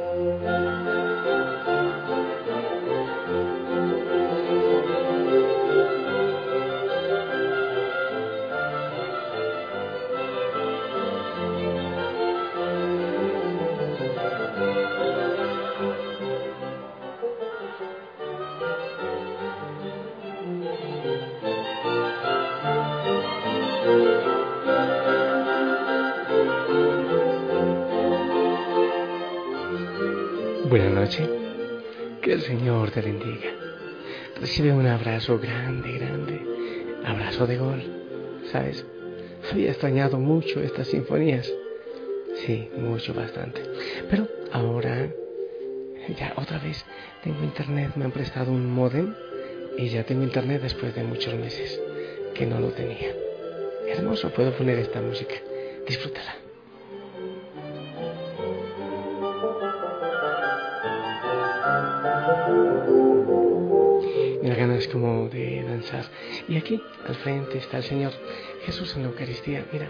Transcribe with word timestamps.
Música 0.00 0.69
Buenas 30.70 30.92
noches. 30.92 31.28
Que 32.22 32.32
el 32.34 32.42
Señor 32.42 32.92
te 32.92 33.00
bendiga. 33.00 33.50
Recibe 34.40 34.72
un 34.72 34.86
abrazo 34.86 35.40
grande, 35.40 35.98
grande. 35.98 36.40
Abrazo 37.04 37.48
de 37.48 37.56
gol. 37.56 37.82
¿Sabes? 38.52 38.86
Había 39.50 39.70
extrañado 39.70 40.16
mucho 40.18 40.60
estas 40.60 40.86
sinfonías. 40.86 41.52
Sí, 42.46 42.70
mucho, 42.76 43.12
bastante. 43.12 43.62
Pero 44.08 44.28
ahora, 44.52 45.08
ya 46.16 46.34
otra 46.36 46.60
vez 46.60 46.86
tengo 47.24 47.42
internet. 47.42 47.90
Me 47.96 48.04
han 48.04 48.12
prestado 48.12 48.52
un 48.52 48.72
modem 48.72 49.12
y 49.76 49.88
ya 49.88 50.04
tengo 50.04 50.22
internet 50.22 50.62
después 50.62 50.94
de 50.94 51.02
muchos 51.02 51.34
meses 51.34 51.80
que 52.32 52.46
no 52.46 52.60
lo 52.60 52.68
tenía. 52.68 53.12
Hermoso, 53.88 54.30
puedo 54.30 54.52
poner 54.56 54.78
esta 54.78 55.02
música. 55.02 55.34
Disfrútala. 55.88 56.49
Ganas 64.60 64.86
como 64.88 65.28
de 65.30 65.64
danzar. 65.64 66.04
Y 66.46 66.56
aquí 66.56 66.82
al 67.06 67.14
frente 67.14 67.56
está 67.56 67.78
el 67.78 67.84
Señor 67.84 68.12
Jesús 68.66 68.94
en 68.94 69.02
la 69.02 69.08
Eucaristía. 69.08 69.64
Mira, 69.72 69.88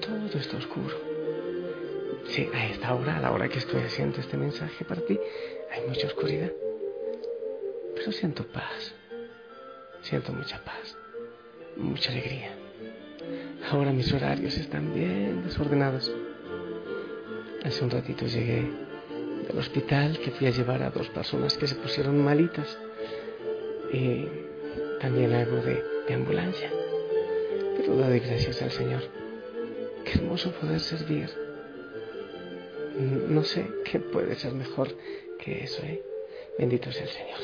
todo 0.00 0.38
está 0.38 0.56
oscuro. 0.56 0.96
Sí, 2.26 2.48
a 2.52 2.66
esta 2.66 2.92
hora, 2.92 3.18
a 3.18 3.20
la 3.20 3.30
hora 3.30 3.48
que 3.48 3.58
estoy 3.58 3.82
haciendo 3.82 4.18
este 4.18 4.36
mensaje 4.36 4.84
para 4.84 5.00
ti, 5.02 5.18
hay 5.70 5.86
mucha 5.86 6.08
oscuridad. 6.08 6.50
Pero 7.94 8.10
siento 8.10 8.44
paz. 8.48 8.94
Siento 10.02 10.32
mucha 10.32 10.58
paz. 10.64 10.96
Mucha 11.76 12.10
alegría. 12.10 12.50
Ahora 13.70 13.92
mis 13.92 14.12
horarios 14.12 14.56
están 14.56 14.92
bien 14.92 15.44
desordenados. 15.44 16.12
Hace 17.64 17.84
un 17.84 17.90
ratito 17.90 18.26
llegué 18.26 18.68
del 19.46 19.56
hospital 19.56 20.18
que 20.18 20.32
fui 20.32 20.48
a 20.48 20.50
llevar 20.50 20.82
a 20.82 20.90
dos 20.90 21.08
personas 21.10 21.56
que 21.56 21.68
se 21.68 21.76
pusieron 21.76 22.22
malitas 22.22 22.76
y 23.94 24.28
también 25.00 25.32
algo 25.32 25.56
de, 25.62 25.82
ambulancia. 26.12 26.70
Pero 27.76 27.96
doy 27.96 28.20
gracias 28.20 28.60
al 28.62 28.70
Señor. 28.70 29.02
Qué 30.04 30.18
hermoso 30.18 30.52
poder 30.52 30.80
servir. 30.80 31.30
No 33.28 33.42
sé 33.42 33.66
qué 33.84 33.98
puede 33.98 34.34
ser 34.36 34.52
mejor 34.52 34.88
que 35.38 35.64
eso, 35.64 35.82
¿eh? 35.82 36.02
Bendito 36.58 36.92
sea 36.92 37.04
el 37.04 37.08
Señor. 37.08 37.38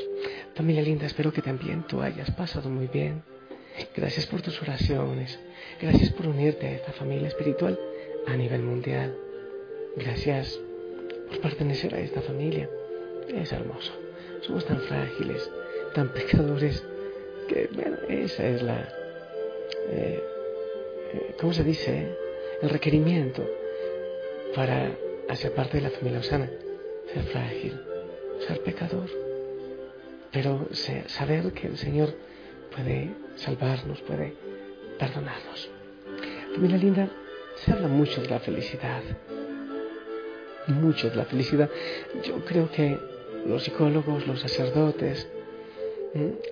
Familia 0.54 0.82
linda, 0.82 1.06
espero 1.06 1.32
que 1.32 1.42
también 1.42 1.84
tú 1.86 2.00
hayas 2.02 2.30
pasado 2.32 2.68
muy 2.68 2.86
bien. 2.86 3.22
Gracias 3.96 4.26
por 4.26 4.42
tus 4.42 4.60
oraciones. 4.62 5.38
Gracias 5.80 6.10
por 6.10 6.26
unirte 6.26 6.66
a 6.66 6.72
esta 6.72 6.92
familia 6.92 7.28
espiritual 7.28 7.78
a 8.26 8.36
nivel 8.36 8.62
mundial. 8.62 9.16
Gracias 9.96 10.60
por 11.28 11.40
pertenecer 11.40 11.94
a 11.94 12.00
esta 12.00 12.20
familia. 12.20 12.68
Es 13.28 13.52
hermoso. 13.52 13.92
Somos 14.42 14.64
tan 14.64 14.80
frágiles, 14.80 15.50
tan 15.94 16.08
pecadores 16.10 16.84
que, 17.48 17.68
bueno, 17.72 17.96
esa 18.08 18.46
es 18.46 18.62
la, 18.62 18.88
eh, 19.90 20.22
eh, 21.12 21.34
¿cómo 21.40 21.52
se 21.52 21.64
dice? 21.64 22.16
El 22.62 22.70
requerimiento 22.70 23.44
para 24.54 24.90
hacer 25.28 25.52
parte 25.52 25.78
de 25.78 25.84
la 25.84 25.90
familia 25.90 26.20
osana, 26.20 26.50
ser 27.12 27.22
frágil, 27.24 27.80
ser 28.46 28.60
pecador, 28.60 29.08
pero 30.32 30.68
saber 31.06 31.52
que 31.52 31.68
el 31.68 31.76
Señor 31.76 32.14
puede 32.74 33.10
salvarnos, 33.36 34.00
puede 34.02 34.34
perdonarnos. 34.98 35.70
Familia 36.54 36.76
linda, 36.76 37.08
se 37.56 37.72
habla 37.72 37.88
mucho 37.88 38.20
de 38.22 38.28
la 38.28 38.38
felicidad, 38.40 39.02
mucho 40.68 41.10
de 41.10 41.16
la 41.16 41.24
felicidad. 41.24 41.70
Yo 42.24 42.44
creo 42.44 42.70
que 42.70 42.98
los 43.46 43.64
psicólogos, 43.64 44.26
los 44.26 44.40
sacerdotes. 44.40 45.28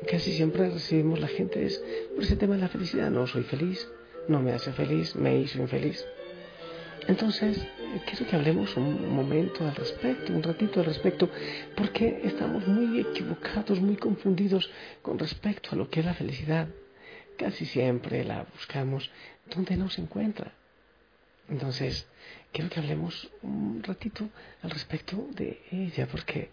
Casi 0.09 0.33
siempre 0.33 0.71
recibimos 0.71 1.19
la 1.19 1.27
gente 1.27 1.65
es 1.65 1.83
por 2.15 2.23
ese 2.23 2.37
tema 2.37 2.55
de 2.55 2.61
la 2.61 2.69
felicidad. 2.69 3.11
No 3.11 3.27
soy 3.27 3.43
feliz, 3.43 3.89
no 4.29 4.41
me 4.41 4.53
hace 4.53 4.73
feliz, 4.73 5.17
me 5.17 5.37
hizo 5.39 5.59
infeliz. 5.59 6.05
Entonces, 7.09 7.67
quiero 8.07 8.27
que 8.27 8.37
hablemos 8.37 8.77
un 8.77 9.09
momento 9.15 9.67
al 9.67 9.75
respecto, 9.75 10.33
un 10.33 10.43
ratito 10.43 10.81
al 10.81 10.87
respecto, 10.87 11.31
porque 11.75 12.21
estamos 12.23 12.67
muy 12.69 13.01
equivocados, 13.01 13.81
muy 13.81 13.97
confundidos 13.97 14.71
con 15.03 15.19
respecto 15.19 15.71
a 15.73 15.77
lo 15.77 15.89
que 15.89 16.01
es 16.01 16.07
la 16.07 16.15
felicidad. 16.15 16.69
Casi 17.37 17.65
siempre 17.65 18.25
la 18.25 18.47
buscamos 18.53 19.11
donde 19.47 19.77
no 19.77 19.89
se 19.89 20.03
encuentra. 20.03 20.53
Entonces, 21.49 22.07
quiero 22.53 22.69
que 22.69 22.79
hablemos 22.79 23.31
un 23.43 23.83
ratito 23.83 24.29
al 24.63 24.71
respecto 24.71 25.27
de 25.35 25.63
ella, 25.73 26.07
porque 26.07 26.51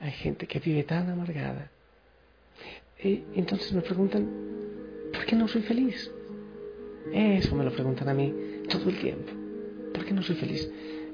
hay 0.00 0.12
gente 0.12 0.46
que 0.46 0.58
vive 0.58 0.84
tan 0.84 1.10
amargada, 1.10 1.70
entonces 3.00 3.72
me 3.72 3.80
preguntan, 3.80 4.28
¿por 5.12 5.24
qué 5.24 5.36
no 5.36 5.46
soy 5.46 5.62
feliz? 5.62 6.10
Eso 7.12 7.54
me 7.54 7.64
lo 7.64 7.72
preguntan 7.72 8.08
a 8.08 8.14
mí 8.14 8.34
todo 8.68 8.90
el 8.90 8.98
tiempo. 8.98 9.32
¿Por 9.94 10.04
qué 10.04 10.12
no 10.12 10.22
soy 10.22 10.36
feliz? 10.36 10.70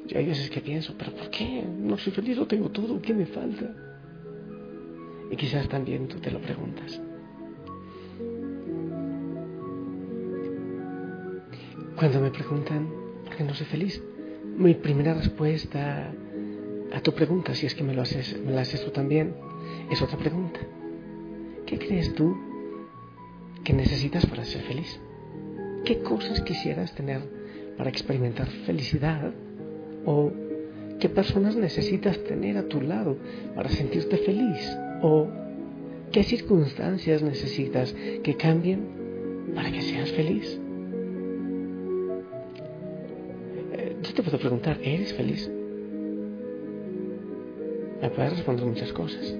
Yo 0.06 0.18
hay 0.18 0.26
veces 0.26 0.50
que 0.50 0.60
pienso, 0.60 0.94
¿pero 0.98 1.12
por 1.12 1.30
qué 1.30 1.62
no 1.62 1.96
soy 1.98 2.12
feliz? 2.12 2.36
Lo 2.36 2.46
tengo 2.46 2.70
todo, 2.70 3.00
¿qué 3.00 3.14
me 3.14 3.26
falta? 3.26 3.74
Y 5.30 5.36
quizás 5.36 5.68
también 5.68 6.08
tú 6.08 6.18
te 6.18 6.30
lo 6.30 6.40
preguntas. 6.40 7.00
Cuando 11.96 12.20
me 12.20 12.30
preguntan 12.30 12.88
por 13.24 13.36
qué 13.36 13.44
no 13.44 13.54
soy 13.54 13.66
feliz, 13.66 14.02
mi 14.56 14.74
primera 14.74 15.14
respuesta 15.14 16.12
a 16.92 17.00
tu 17.00 17.12
pregunta, 17.12 17.54
si 17.54 17.66
es 17.66 17.74
que 17.74 17.84
me 17.84 17.94
lo 17.94 18.02
haces, 18.02 18.40
me 18.44 18.52
la 18.52 18.62
haces 18.62 18.84
tú 18.84 18.90
también, 18.90 19.34
es 19.90 20.00
otra 20.02 20.18
pregunta. 20.18 20.60
¿Qué 21.66 21.78
crees 21.78 22.14
tú 22.14 22.36
que 23.64 23.72
necesitas 23.72 24.26
para 24.26 24.44
ser 24.44 24.62
feliz? 24.62 25.00
¿Qué 25.84 26.00
cosas 26.00 26.42
quisieras 26.42 26.94
tener 26.94 27.22
para 27.78 27.88
experimentar 27.88 28.46
felicidad? 28.66 29.32
¿O 30.04 30.30
qué 31.00 31.08
personas 31.08 31.56
necesitas 31.56 32.22
tener 32.24 32.58
a 32.58 32.68
tu 32.68 32.82
lado 32.82 33.16
para 33.54 33.70
sentirte 33.70 34.18
feliz? 34.18 34.76
¿O 35.02 35.28
qué 36.12 36.22
circunstancias 36.22 37.22
necesitas 37.22 37.94
que 38.22 38.36
cambien 38.36 39.52
para 39.54 39.72
que 39.72 39.80
seas 39.80 40.12
feliz? 40.12 40.60
Eh, 43.72 43.96
yo 44.02 44.14
te 44.14 44.22
puedo 44.22 44.38
preguntar, 44.38 44.78
¿eres 44.82 45.14
feliz? 45.14 45.50
Me 48.02 48.10
puedes 48.10 48.32
responder 48.34 48.66
muchas 48.66 48.92
cosas 48.92 49.34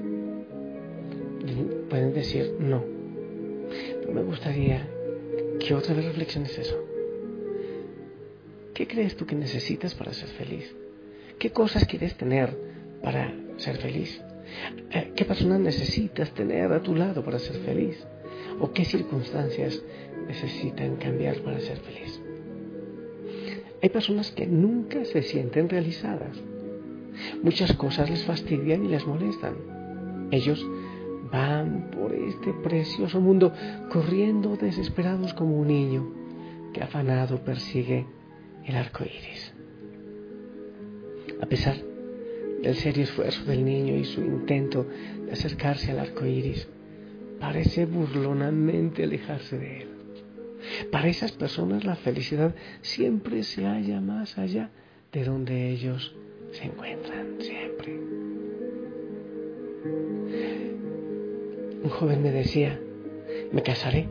pueden 1.88 2.12
decir 2.14 2.54
no. 2.58 2.82
Pero 4.00 4.12
me 4.12 4.22
gustaría 4.22 4.88
que 5.60 5.74
otra 5.74 5.94
vez 5.94 6.04
reflexiones 6.04 6.58
eso. 6.58 6.76
¿Qué 8.74 8.86
crees 8.86 9.16
tú 9.16 9.26
que 9.26 9.36
necesitas 9.36 9.94
para 9.94 10.12
ser 10.12 10.28
feliz? 10.30 10.74
¿Qué 11.38 11.50
cosas 11.50 11.86
quieres 11.86 12.16
tener 12.16 12.56
para 13.02 13.32
ser 13.56 13.76
feliz? 13.76 14.20
Eh, 14.90 15.12
¿Qué 15.14 15.24
personas 15.24 15.60
necesitas 15.60 16.32
tener 16.32 16.72
a 16.72 16.82
tu 16.82 16.94
lado 16.94 17.24
para 17.24 17.38
ser 17.38 17.56
feliz? 17.58 18.04
¿O 18.60 18.72
qué 18.72 18.84
circunstancias 18.84 19.80
necesitan 20.26 20.96
cambiar 20.96 21.36
para 21.38 21.60
ser 21.60 21.78
feliz? 21.78 22.20
Hay 23.82 23.88
personas 23.90 24.30
que 24.30 24.46
nunca 24.46 25.04
se 25.04 25.22
sienten 25.22 25.68
realizadas. 25.68 26.36
Muchas 27.42 27.72
cosas 27.74 28.10
les 28.10 28.24
fastidian 28.24 28.84
y 28.84 28.88
les 28.88 29.06
molestan. 29.06 29.54
Ellos 30.30 30.64
van 31.34 31.90
por 31.90 32.14
este 32.14 32.52
precioso 32.52 33.20
mundo 33.20 33.52
corriendo 33.90 34.56
desesperados 34.56 35.34
como 35.34 35.58
un 35.58 35.66
niño 35.66 36.12
que 36.72 36.80
afanado 36.80 37.42
persigue 37.42 38.06
el 38.64 38.76
arco 38.76 39.02
iris. 39.02 39.52
A 41.42 41.46
pesar 41.46 41.74
del 42.62 42.76
serio 42.76 43.02
esfuerzo 43.02 43.44
del 43.46 43.64
niño 43.64 43.96
y 43.96 44.04
su 44.04 44.20
intento 44.20 44.86
de 45.26 45.32
acercarse 45.32 45.90
al 45.90 45.98
arco 45.98 46.24
iris, 46.24 46.68
parece 47.40 47.84
burlonamente 47.84 49.02
alejarse 49.02 49.58
de 49.58 49.82
él. 49.82 49.88
Para 50.92 51.08
esas 51.08 51.32
personas 51.32 51.84
la 51.84 51.96
felicidad 51.96 52.54
siempre 52.80 53.42
se 53.42 53.64
halla 53.64 54.00
más 54.00 54.38
allá 54.38 54.70
de 55.12 55.24
donde 55.24 55.68
ellos 55.70 56.14
se 56.52 56.66
encuentran 56.66 57.26
siempre. 57.40 57.98
Un 61.84 61.90
joven 61.90 62.22
me 62.22 62.30
decía, 62.30 62.80
me 63.52 63.62
casaré 63.62 64.08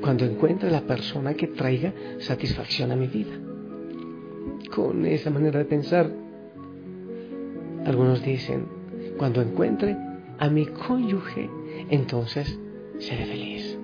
cuando 0.00 0.24
encuentre 0.24 0.70
la 0.70 0.82
persona 0.82 1.34
que 1.34 1.48
traiga 1.48 1.92
satisfacción 2.18 2.92
a 2.92 2.96
mi 2.96 3.08
vida. 3.08 3.32
Con 4.72 5.04
esa 5.04 5.28
manera 5.30 5.58
de 5.58 5.64
pensar, 5.64 6.08
algunos 7.84 8.22
dicen, 8.22 8.66
cuando 9.18 9.42
encuentre 9.42 9.96
a 10.38 10.48
mi 10.48 10.64
cónyuge, 10.66 11.50
entonces 11.90 12.56
seré 12.98 13.26
feliz. 13.26 13.78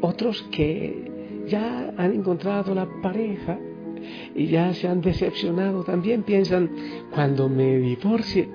Otros 0.00 0.42
que 0.50 1.44
ya 1.46 1.94
han 1.96 2.14
encontrado 2.14 2.74
la 2.74 2.88
pareja 3.00 3.60
y 4.34 4.48
ya 4.48 4.74
se 4.74 4.88
han 4.88 5.00
decepcionado, 5.02 5.84
también 5.84 6.24
piensan, 6.24 6.68
cuando 7.12 7.48
me 7.48 7.78
divorcie, 7.78 8.48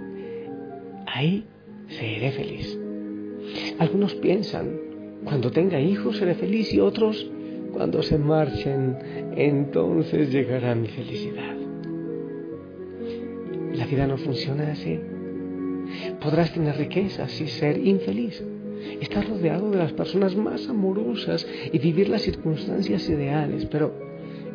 ahí 1.05 1.45
seré 1.97 2.31
feliz. 2.31 2.77
Algunos 3.79 4.15
piensan, 4.15 4.79
cuando 5.23 5.51
tenga 5.51 5.79
hijos 5.79 6.17
seré 6.17 6.35
feliz 6.35 6.73
y 6.73 6.79
otros, 6.79 7.29
cuando 7.73 8.03
se 8.03 8.17
marchen, 8.17 8.97
entonces 9.35 10.31
llegará 10.31 10.75
mi 10.75 10.87
felicidad. 10.87 11.55
La 13.73 13.85
vida 13.85 14.05
no 14.05 14.17
funciona 14.17 14.71
así. 14.71 14.99
Podrás 16.21 16.53
tener 16.53 16.77
riquezas 16.77 17.39
y 17.41 17.47
ser 17.47 17.77
infeliz. 17.77 18.43
Estar 19.01 19.27
rodeado 19.27 19.71
de 19.71 19.77
las 19.77 19.93
personas 19.93 20.35
más 20.35 20.67
amorosas 20.67 21.47
y 21.71 21.79
vivir 21.79 22.09
las 22.09 22.21
circunstancias 22.21 23.09
ideales, 23.09 23.65
pero 23.65 23.93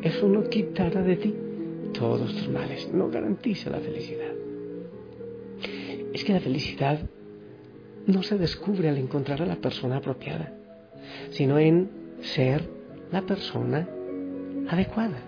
eso 0.03 0.29
no 0.29 0.45
quitará 0.45 1.03
de 1.03 1.17
ti 1.17 1.35
todos 1.93 2.33
tus 2.35 2.49
males, 2.49 2.89
no 2.93 3.11
garantiza 3.11 3.71
la 3.71 3.81
felicidad. 3.81 4.33
Es 6.13 6.25
que 6.25 6.33
la 6.33 6.41
felicidad 6.41 7.01
no 8.09 8.23
se 8.23 8.39
descubre 8.39 8.89
al 8.89 8.97
encontrar 8.97 9.43
a 9.43 9.47
la 9.47 9.57
persona 9.57 9.99
apropiada, 9.99 10.53
sino 11.31 11.59
en 11.59 11.89
ser 12.23 12.63
la 13.13 13.23
persona 13.23 13.87
adecuada. 14.69 15.19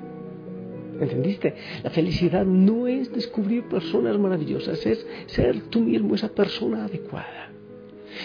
¿Entendiste? 0.98 1.54
La 1.82 1.90
felicidad 1.90 2.44
no 2.44 2.86
es 2.86 3.12
descubrir 3.12 3.64
personas 3.68 4.18
maravillosas, 4.18 4.84
es 4.84 5.06
ser 5.26 5.60
tú 5.68 5.80
mismo 5.80 6.14
esa 6.14 6.28
persona 6.28 6.84
adecuada. 6.86 7.50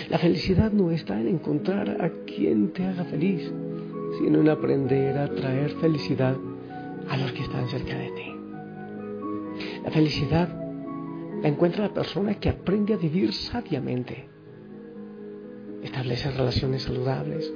La 0.09 0.17
felicidad 0.17 0.71
no 0.71 0.91
está 0.91 1.19
en 1.19 1.27
encontrar 1.27 2.01
a 2.01 2.09
quien 2.25 2.71
te 2.71 2.83
haga 2.83 3.05
feliz, 3.05 3.51
sino 4.19 4.39
en 4.39 4.49
aprender 4.49 5.17
a 5.17 5.29
traer 5.35 5.71
felicidad 5.81 6.35
a 7.09 7.17
los 7.17 7.31
que 7.33 7.43
están 7.43 7.67
cerca 7.69 7.97
de 7.97 8.11
ti. 8.11 8.35
La 9.83 9.91
felicidad 9.91 10.49
la 11.41 11.47
encuentra 11.49 11.83
la 11.83 11.93
persona 11.93 12.33
que 12.35 12.49
aprende 12.49 12.93
a 12.93 12.97
vivir 12.97 13.31
sabiamente, 13.31 14.34
establece 15.85 16.31
relaciones 16.31 16.83
saludables, 16.83 17.51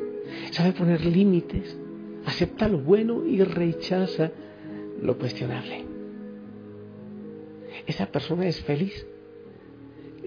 sabe 0.52 0.74
poner 0.74 1.06
límites, 1.06 1.78
acepta 2.26 2.68
lo 2.68 2.80
bueno 2.80 3.26
y 3.26 3.44
rechaza 3.44 4.32
lo 5.02 5.18
cuestionable. 5.18 5.86
Esa 7.88 8.06
persona 8.08 8.48
es 8.48 8.62
feliz 8.62 9.06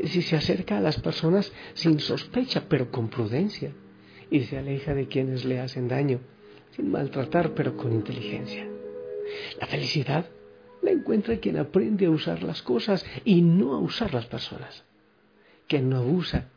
si 0.04 0.22
se 0.22 0.36
acerca 0.36 0.78
a 0.78 0.80
las 0.80 1.00
personas 1.00 1.52
sin 1.74 2.00
sospecha, 2.00 2.64
pero 2.68 2.90
con 2.90 3.08
prudencia, 3.08 3.72
y 4.30 4.40
se 4.40 4.58
aleja 4.58 4.94
de 4.94 5.06
quienes 5.06 5.44
le 5.44 5.60
hacen 5.60 5.88
daño, 5.88 6.20
sin 6.74 6.90
maltratar, 6.90 7.54
pero 7.54 7.76
con 7.76 7.92
inteligencia. 7.92 8.66
La 9.60 9.66
felicidad 9.66 10.26
la 10.82 10.90
encuentra 10.90 11.36
quien 11.38 11.58
aprende 11.58 12.06
a 12.06 12.10
usar 12.10 12.42
las 12.42 12.62
cosas 12.62 13.04
y 13.24 13.42
no 13.42 13.74
a 13.74 13.78
usar 13.78 14.12
las 14.12 14.26
personas, 14.26 14.84
que 15.68 15.80
no 15.80 15.98
abusa 15.98 16.48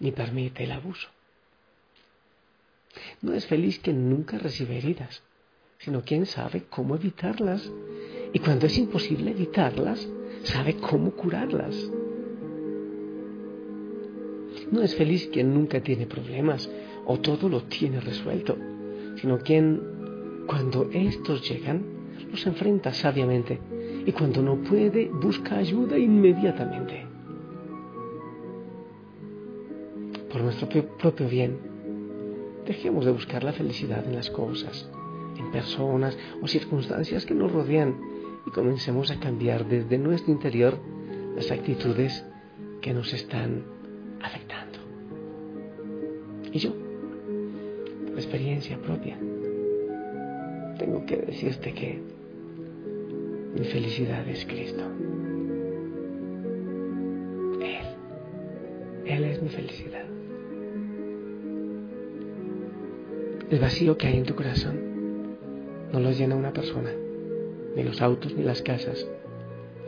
ni 0.00 0.12
permite 0.12 0.64
el 0.64 0.72
abuso. 0.72 1.08
No 3.22 3.32
es 3.32 3.46
feliz 3.46 3.78
quien 3.80 4.08
nunca 4.08 4.38
recibe 4.38 4.78
heridas, 4.78 5.22
sino 5.78 6.02
quien 6.02 6.26
sabe 6.26 6.64
cómo 6.68 6.94
evitarlas 6.96 7.70
y 8.32 8.38
cuando 8.38 8.66
es 8.66 8.76
imposible 8.78 9.30
evitarlas, 9.30 10.06
sabe 10.42 10.76
cómo 10.76 11.12
curarlas. 11.12 11.74
No 14.70 14.82
es 14.82 14.94
feliz 14.96 15.28
quien 15.32 15.54
nunca 15.54 15.80
tiene 15.80 16.06
problemas 16.06 16.70
o 17.06 17.18
todo 17.18 17.48
lo 17.48 17.64
tiene 17.64 18.00
resuelto, 18.00 18.56
sino 19.20 19.38
quien, 19.38 20.44
cuando 20.46 20.90
estos 20.92 21.48
llegan, 21.48 21.84
los 22.30 22.46
enfrenta 22.46 22.92
sabiamente 22.92 23.60
y 24.06 24.12
cuando 24.12 24.42
no 24.42 24.56
puede, 24.56 25.08
busca 25.08 25.56
ayuda 25.56 25.98
inmediatamente. 25.98 27.03
Por 30.34 30.42
nuestro 30.42 30.68
propio 30.68 31.28
bien, 31.28 31.56
dejemos 32.66 33.04
de 33.04 33.12
buscar 33.12 33.44
la 33.44 33.52
felicidad 33.52 34.04
en 34.04 34.16
las 34.16 34.30
cosas, 34.30 34.90
en 35.38 35.52
personas 35.52 36.18
o 36.42 36.48
circunstancias 36.48 37.24
que 37.24 37.34
nos 37.34 37.52
rodean 37.52 37.94
y 38.44 38.50
comencemos 38.50 39.12
a 39.12 39.20
cambiar 39.20 39.64
desde 39.68 39.96
nuestro 39.96 40.32
interior 40.32 40.76
las 41.36 41.52
actitudes 41.52 42.24
que 42.80 42.92
nos 42.92 43.14
están 43.14 43.62
afectando. 44.20 44.80
Y 46.50 46.58
yo, 46.58 46.72
por 48.08 48.16
experiencia 48.16 48.76
propia, 48.78 49.16
tengo 50.80 51.06
que 51.06 51.16
decirte 51.16 51.72
que 51.74 52.02
mi 53.54 53.64
felicidad 53.66 54.26
es 54.26 54.44
Cristo. 54.46 54.82
Él, 57.60 57.86
Él 59.06 59.24
es 59.26 59.40
mi 59.40 59.48
felicidad. 59.48 60.13
El 63.50 63.58
vacío 63.58 63.98
que 63.98 64.06
hay 64.06 64.16
en 64.16 64.24
tu 64.24 64.34
corazón 64.34 64.80
no 65.92 66.00
lo 66.00 66.10
llena 66.12 66.34
una 66.34 66.52
persona, 66.52 66.90
ni 67.76 67.82
los 67.82 68.00
autos, 68.00 68.34
ni 68.34 68.42
las 68.42 68.62
casas, 68.62 69.06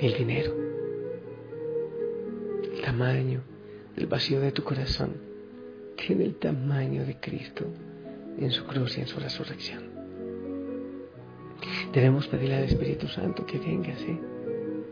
ni 0.01 0.09
el 0.09 0.15
dinero. 0.15 0.55
El 2.63 2.83
tamaño 2.83 3.41
del 3.97 4.07
vacío 4.07 4.41
de 4.41 4.53
tu 4.53 4.63
corazón 4.63 5.15
tiene 5.97 6.25
el 6.25 6.35
tamaño 6.35 7.07
de 7.07 7.19
Cristo 7.19 7.65
en 8.39 8.51
su 8.51 8.67
cruz 8.67 8.99
y 8.99 9.01
en 9.01 9.07
su 9.07 9.19
resurrección. 9.19 9.85
Debemos 11.95 12.29
pedirle 12.29 12.57
al 12.57 12.65
Espíritu 12.65 13.09
Santo 13.09 13.47
que 13.47 13.59
venga, 13.59 13.97
¿sí? 13.97 14.21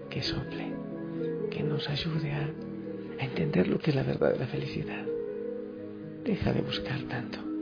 que 0.08 0.22
sople, 0.22 0.72
que 1.50 1.62
nos 1.62 1.88
ayude 1.90 2.32
a, 2.32 2.50
a 3.20 3.24
entender 3.24 3.68
lo 3.68 3.78
que 3.78 3.90
es 3.90 3.96
la 3.96 4.04
verdad 4.04 4.32
de 4.32 4.38
la 4.38 4.46
felicidad. 4.46 5.04
Deja 6.24 6.52
de 6.54 6.62
buscar 6.62 7.02
tanto 7.02 7.53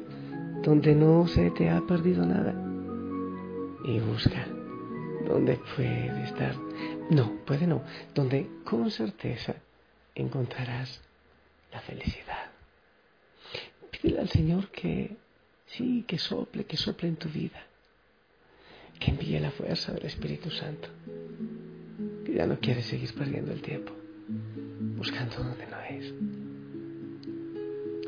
donde 0.62 0.95
no 0.95 1.26
se 1.26 1.50
te 1.50 1.69
ha 1.71 1.81
perdido 1.81 2.25
nada. 2.25 2.54
Y 3.85 3.99
busca 4.00 4.47
donde 5.26 5.59
puede 5.76 6.25
estar. 6.25 6.54
No, 7.11 7.38
puede 7.45 7.66
no. 7.66 7.83
Donde 8.14 8.49
con 8.64 8.90
certeza 8.90 9.54
encontrarás 10.14 11.00
la 11.73 11.81
felicidad. 11.81 12.50
Pídele 13.90 14.21
al 14.21 14.28
Señor 14.28 14.69
que 14.69 15.16
sí, 15.66 16.04
que 16.07 16.19
sople, 16.19 16.64
que 16.64 16.76
sople 16.76 17.09
en 17.09 17.16
tu 17.16 17.28
vida. 17.28 17.62
Que 18.99 19.11
envíe 19.11 19.38
la 19.40 19.50
fuerza 19.50 19.92
del 19.92 20.07
Espíritu 20.07 20.50
Santo. 20.50 20.88
Que 22.25 22.35
ya 22.35 22.47
no 22.47 22.59
quieres 22.61 22.87
seguir 22.87 23.12
perdiendo 23.14 23.52
el 23.52 23.62
tiempo 23.62 23.92
buscando 24.97 25.37
donde 25.37 25.66
no 25.66 25.81
es. 25.81 26.14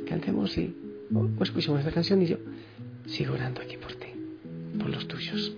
Cantemos 0.07 0.57
y 0.59 0.75
o 1.13 1.43
escuchemos 1.43 1.81
esta 1.81 1.93
canción 1.93 2.23
y 2.23 2.27
yo 2.27 2.37
sigo 3.07 3.35
orando 3.35 3.61
aquí 3.61 3.77
por 3.77 3.93
ti, 3.95 4.09
por 4.79 4.89
los 4.91 5.07
tuyos. 5.09 5.53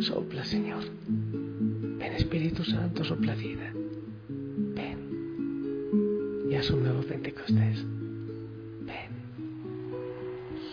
Sopla, 0.00 0.44
Señor. 0.44 0.84
Ven, 1.08 2.12
Espíritu 2.14 2.64
Santo, 2.64 3.04
sopla 3.04 3.34
vida. 3.34 3.72
Ven. 4.74 4.98
Y 6.50 6.54
haz 6.54 6.70
un 6.70 6.84
nuevo 6.84 7.02
Pentecostés. 7.02 7.84
Ven. 8.86 9.10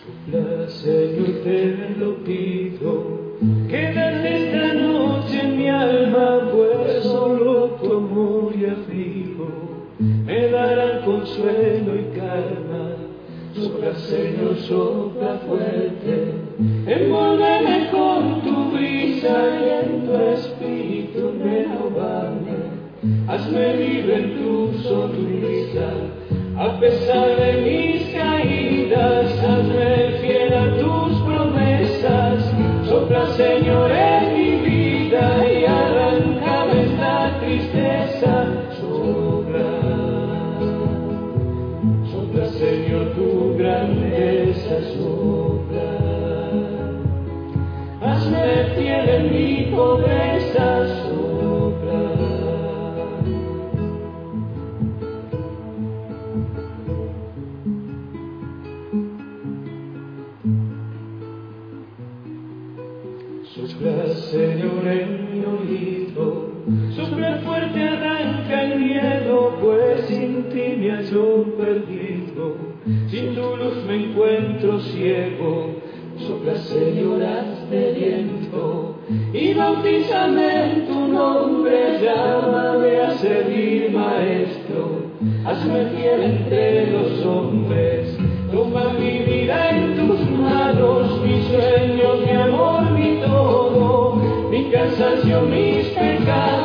Sopla, 0.01 0.69
Señor, 0.69 1.43
te 1.43 1.95
lo 1.99 2.23
pido. 2.23 3.17
Quédate 3.67 4.47
esta 4.47 4.73
noche 4.73 5.41
en 5.41 5.57
mi 5.57 5.69
alma, 5.69 6.49
pues 6.51 7.03
solo 7.03 7.77
tu 7.81 7.97
amor 7.97 8.55
y 8.55 8.65
abrigo 8.65 9.67
me 9.99 10.49
darán 10.49 11.03
consuelo 11.05 11.95
y 11.95 12.17
calma. 12.17 13.06
Sopla, 13.57 13.91
Señor, 13.95 14.55
sopla 14.67 15.39
fuerte, 15.47 16.31
envuélveme 16.85 17.89
con 17.89 18.41
tu 18.43 18.71
brisa 18.71 19.35
y 19.59 19.69
en 19.79 20.05
tu 20.05 20.13
espíritu 20.13 21.33
me 21.39 21.63
renovame. 21.63 22.57
Hazme 23.27 23.77
libre 23.77 24.15
en 24.15 24.27
tu 24.37 24.73
sonrisa, 24.83 25.89
a 26.55 26.79
pesar 26.79 27.35
de 27.35 27.46
fiel 49.29 50.26
bautízame 79.57 80.71
en 80.71 80.87
tu 80.87 81.07
nombre, 81.07 81.99
llámame 82.01 83.01
a 83.01 83.11
servir, 83.17 83.91
Maestro, 83.91 85.01
hazme 85.45 85.85
fiel 85.95 86.21
entre 86.21 86.91
los 86.91 87.25
hombres, 87.25 88.17
toma 88.51 88.93
mi 88.93 89.19
vida 89.19 89.69
en 89.71 89.95
tus 89.95 90.19
manos, 90.29 91.21
mis 91.23 91.43
sueños, 91.45 92.21
mi 92.25 92.31
amor, 92.31 92.91
mi 92.91 93.19
todo, 93.21 94.15
mi 94.51 94.69
cansancio, 94.69 95.41
mis 95.41 95.87
pecados, 95.87 96.56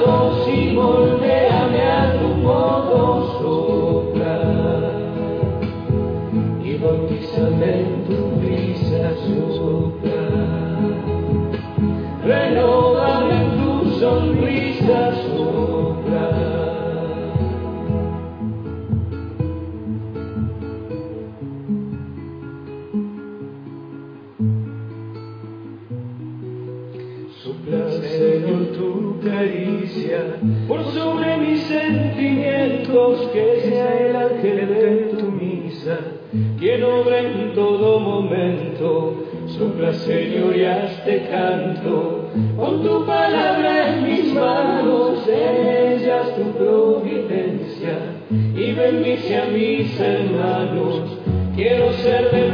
con 42.57 42.83
tu 42.83 43.05
palabra 43.07 43.89
en 43.91 44.05
mis 44.05 44.35
manos, 44.35 45.27
en 45.29 45.67
ellas 45.67 46.35
tu 46.37 46.53
providencia, 46.59 47.99
y 48.31 48.73
bendice 48.73 49.37
a 49.37 49.45
mis 49.47 50.01
hermanos. 50.01 51.19
Quiero 51.55 51.93
ser 51.93 52.31
de 52.31 52.51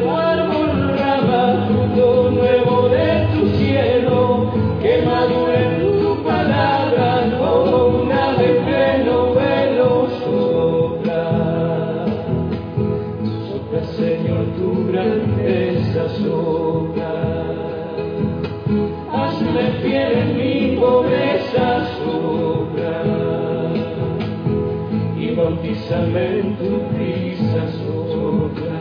pobreza. 20.81 21.89
Y 25.19 25.35
bautízame 25.35 26.57
tu 26.59 26.89
prisa 26.95 27.73
sopla. 27.73 28.81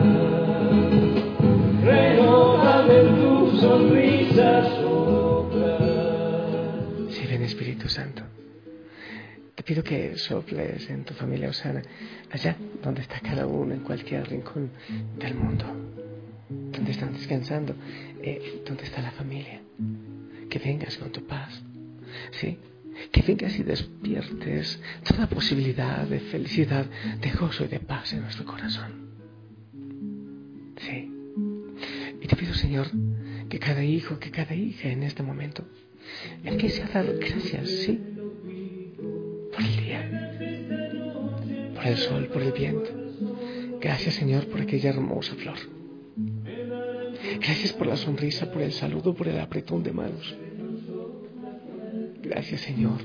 Renovame 1.84 3.00
en 3.00 3.14
tu 3.16 3.56
sonrisa 3.58 4.64
sopla. 4.76 5.78
Sí, 7.10 7.26
ven 7.26 7.42
Espíritu 7.42 7.88
Santo. 7.88 8.22
Te 9.54 9.62
pido 9.64 9.82
que 9.82 10.16
soples 10.16 10.88
en 10.88 11.04
tu 11.04 11.14
familia 11.14 11.50
Osana, 11.50 11.82
allá 12.30 12.56
donde 12.82 13.02
está 13.02 13.18
cada 13.20 13.46
uno, 13.46 13.74
en 13.74 13.80
cualquier 13.80 14.28
rincón 14.28 14.70
del 15.18 15.34
mundo, 15.34 15.64
donde 16.48 16.92
están 16.92 17.12
descansando, 17.12 17.74
eh, 18.22 18.62
donde 18.64 18.84
está 18.84 19.02
la 19.02 19.10
familia. 19.10 19.60
Que 20.48 20.58
vengas 20.60 20.96
con 20.96 21.10
tu 21.10 21.26
paz, 21.26 21.62
Que 23.12 23.22
vengas 23.22 23.58
y 23.58 23.62
despiertes 23.62 24.80
toda 25.04 25.28
posibilidad 25.28 26.06
de 26.06 26.20
felicidad, 26.20 26.86
de 27.20 27.30
gozo 27.30 27.64
y 27.64 27.68
de 27.68 27.80
paz 27.80 28.12
en 28.12 28.22
nuestro 28.22 28.44
corazón. 28.44 29.08
Sí. 30.80 31.12
Y 32.20 32.26
te 32.26 32.36
pido, 32.36 32.54
Señor, 32.54 32.90
que 33.48 33.58
cada 33.58 33.84
hijo, 33.84 34.18
que 34.18 34.30
cada 34.30 34.54
hija 34.54 34.88
en 34.88 35.04
este 35.04 35.22
momento 35.22 35.64
empiece 36.44 36.82
a 36.82 36.88
dar 36.88 37.06
gracias, 37.18 37.68
sí, 37.68 38.00
por 39.52 39.62
el 39.62 39.76
día, 39.76 40.00
por 41.74 41.86
el 41.86 41.96
sol, 41.96 42.26
por 42.32 42.42
el 42.42 42.52
viento. 42.52 42.90
Gracias, 43.80 44.14
Señor, 44.14 44.46
por 44.48 44.60
aquella 44.60 44.90
hermosa 44.90 45.34
flor. 45.36 45.58
Gracias 47.40 47.72
por 47.72 47.86
la 47.86 47.96
sonrisa, 47.96 48.50
por 48.50 48.62
el 48.62 48.72
saludo, 48.72 49.14
por 49.14 49.28
el 49.28 49.38
apretón 49.38 49.82
de 49.82 49.92
manos. 49.92 50.36
Gracias, 52.28 52.60
Señor, 52.60 52.98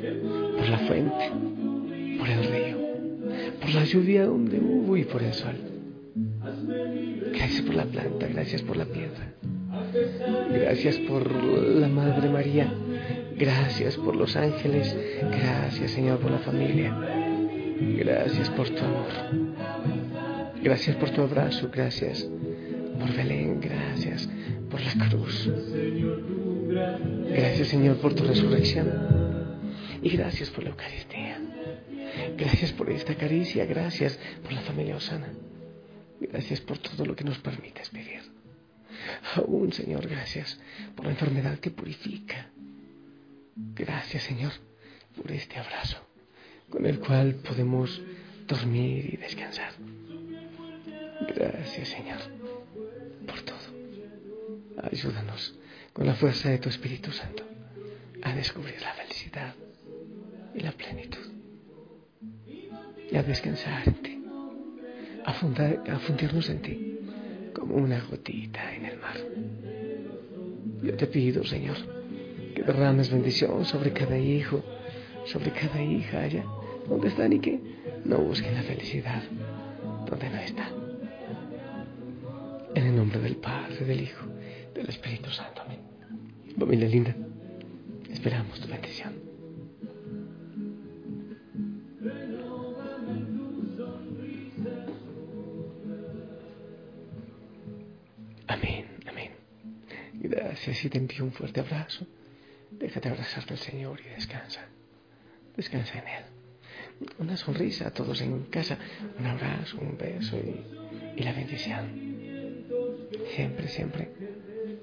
por 0.57 0.69
la 0.69 0.77
fuente, 0.79 1.31
por 2.19 2.29
el 2.29 2.43
río, 2.43 2.77
por 3.61 3.73
la 3.73 3.83
lluvia 3.85 4.25
donde 4.25 4.59
hubo 4.59 4.97
y 4.97 5.05
por 5.05 5.23
el 5.23 5.33
sol. 5.33 5.55
Gracias 7.33 7.61
por 7.61 7.75
la 7.75 7.85
planta, 7.85 8.27
gracias 8.27 8.61
por 8.61 8.77
la 8.77 8.85
piedra. 8.85 9.33
Gracias 10.51 10.97
por 10.97 11.31
la 11.31 11.87
Madre 11.87 12.29
María. 12.29 12.73
Gracias 13.37 13.95
por 13.97 14.15
los 14.15 14.35
ángeles. 14.35 14.95
Gracias, 15.21 15.91
Señor, 15.91 16.19
por 16.19 16.31
la 16.31 16.39
familia. 16.39 16.95
Gracias 17.79 18.49
por 18.51 18.69
tu 18.69 18.83
amor. 18.83 19.07
Gracias 20.61 20.95
por 20.97 21.09
tu 21.11 21.21
abrazo. 21.21 21.69
Gracias 21.73 22.29
por 22.99 23.15
Belén. 23.15 23.59
Gracias 23.61 24.29
por 24.69 24.81
la 24.81 25.09
cruz. 25.09 25.49
Gracias, 26.73 27.67
Señor, 27.67 27.97
por 27.97 28.13
tu 28.13 28.23
resurrección. 28.23 28.89
Y 30.01 30.09
gracias 30.09 30.49
por 30.49 30.63
la 30.63 30.71
Eucaristía. 30.71 31.39
Gracias 32.37 32.71
por 32.71 32.89
esta 32.89 33.15
caricia. 33.15 33.65
Gracias 33.65 34.19
por 34.41 34.53
la 34.53 34.61
familia 34.61 34.95
Osana. 34.95 35.29
Gracias 36.19 36.61
por 36.61 36.77
todo 36.77 37.05
lo 37.05 37.15
que 37.15 37.23
nos 37.23 37.37
permites 37.39 37.91
vivir. 37.91 38.21
Aún, 39.35 39.71
Señor, 39.73 40.07
gracias 40.07 40.59
por 40.95 41.05
la 41.05 41.11
enfermedad 41.11 41.59
que 41.59 41.71
purifica. 41.71 42.49
Gracias, 43.55 44.23
Señor, 44.23 44.51
por 45.15 45.31
este 45.31 45.59
abrazo 45.59 45.97
con 46.69 46.85
el 46.87 46.99
cual 46.99 47.35
podemos 47.35 48.01
dormir 48.47 49.13
y 49.13 49.17
descansar. 49.17 49.73
Gracias, 51.35 51.89
Señor, 51.89 52.19
por 53.27 53.41
todo. 53.41 53.59
Ayúdanos 54.91 55.53
con 55.93 56.05
la 56.05 56.15
fuerza 56.15 56.49
de 56.49 56.57
tu 56.57 56.69
Espíritu 56.69 57.11
Santo 57.11 57.43
a 58.23 58.33
descubrir 58.33 58.81
la 58.81 58.93
felicidad 58.93 59.53
y 60.55 60.59
la 60.59 60.71
plenitud 60.71 61.31
y 63.11 63.15
a 63.15 63.23
descansar 63.23 63.87
en 63.87 63.93
ti, 63.95 64.23
a, 65.25 65.99
fundirnos 65.99 66.49
en 66.49 66.61
ti 66.61 66.99
como 67.53 67.75
una 67.75 68.01
gotita 68.01 68.73
en 68.73 68.85
el 68.85 68.97
mar. 68.97 69.17
Yo 70.81 70.95
te 70.95 71.07
pido, 71.07 71.43
Señor, 71.43 71.77
que 72.55 72.63
derrames 72.63 73.11
bendición 73.11 73.63
sobre 73.65 73.93
cada 73.93 74.17
hijo, 74.17 74.63
sobre 75.25 75.51
cada 75.51 75.81
hija 75.81 76.21
allá 76.21 76.43
donde 76.87 77.07
están 77.07 77.33
y 77.33 77.39
que 77.39 77.59
no 78.05 78.17
busquen 78.17 78.55
la 78.55 78.63
felicidad 78.63 79.23
donde 80.09 80.29
no 80.29 80.37
está. 80.37 80.69
En 82.75 82.87
el 82.87 82.95
nombre 82.95 83.19
del 83.19 83.35
Padre, 83.37 83.85
del 83.85 84.01
Hijo, 84.01 84.25
del 84.73 84.89
Espíritu 84.89 85.29
Santo. 85.29 85.52
Familia 86.57 86.87
linda, 86.87 87.15
esperamos 88.09 88.59
tu 88.61 88.67
bendición. 88.67 89.13
Amén, 98.47 98.85
amén. 99.07 99.31
Gracias 100.13 100.85
y 100.85 100.89
te 100.89 100.97
envío 100.99 101.23
un 101.23 101.31
fuerte 101.31 101.59
abrazo. 101.59 102.05
Déjate 102.71 103.09
abrazar 103.09 103.45
del 103.45 103.57
Señor 103.57 103.99
y 104.01 104.09
descansa. 104.09 104.61
Descansa 105.57 105.99
en 105.99 106.07
Él. 106.07 106.23
Una 107.17 107.35
sonrisa 107.35 107.87
a 107.87 107.91
todos 107.91 108.21
en 108.21 108.43
casa, 108.43 108.77
un 109.19 109.25
abrazo, 109.25 109.77
un 109.81 109.97
beso 109.97 110.39
y 111.17 111.23
la 111.23 111.33
bendición. 111.33 112.13
Siempre, 113.35 113.67
siempre 113.67 114.11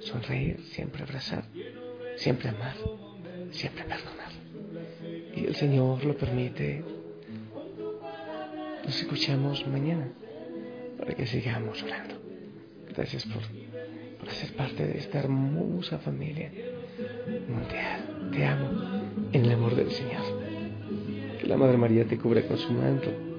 sonreír, 0.01 0.61
siempre 0.73 1.03
abrazar, 1.03 1.45
siempre 2.21 2.51
amar, 2.51 2.77
siempre 3.51 3.85
perdonar. 3.85 4.33
Y 5.35 5.47
el 5.47 5.57
Señor 5.57 6.05
lo 6.05 6.17
permite. 6.17 6.85
Nos 8.85 9.01
escuchamos 9.01 9.67
mañana 9.67 10.09
para 10.99 11.15
que 11.15 11.27
sigamos 11.27 11.83
orando. 11.83 12.15
Gracias 12.95 13.25
por, 13.25 13.43
por 14.19 14.31
ser 14.31 14.55
parte 14.55 14.87
de 14.87 14.99
esta 14.99 15.21
hermosa 15.21 15.99
familia. 15.99 16.51
Te 18.33 18.45
amo 18.45 18.69
en 19.33 19.45
el 19.45 19.53
amor 19.53 19.75
del 19.75 19.91
Señor. 19.91 20.23
Que 21.41 21.47
la 21.47 21.57
Madre 21.57 21.79
María 21.79 22.05
te 22.05 22.19
cubra 22.19 22.43
con 22.43 22.59
su 22.59 22.71
manto. 22.73 23.30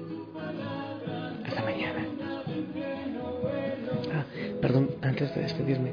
Perdón, 4.62 4.90
antes 5.02 5.34
de 5.34 5.42
despedirme, 5.42 5.92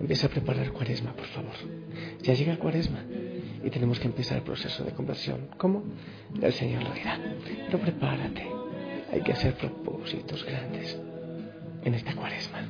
empieza 0.00 0.26
a 0.26 0.30
preparar 0.30 0.72
cuaresma, 0.72 1.12
por 1.12 1.26
favor. 1.26 1.52
Ya 2.22 2.32
llega 2.32 2.56
cuaresma 2.56 3.04
y 3.62 3.68
tenemos 3.70 4.00
que 4.00 4.06
empezar 4.06 4.38
el 4.38 4.42
proceso 4.42 4.82
de 4.84 4.92
conversión. 4.92 5.50
¿Cómo? 5.58 5.84
El 6.40 6.52
Señor 6.54 6.82
lo 6.82 6.92
dirá. 6.94 7.20
Pero 7.66 7.78
prepárate. 7.78 8.46
Hay 9.12 9.20
que 9.20 9.32
hacer 9.32 9.54
propósitos 9.54 10.44
grandes 10.44 10.98
en 11.84 11.94
esta 11.94 12.14
cuaresma. 12.14 12.66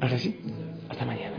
Ahora 0.00 0.18
sí, 0.18 0.40
hasta 0.88 1.04
mañana. 1.04 1.37